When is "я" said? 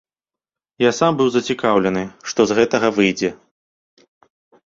0.83-0.91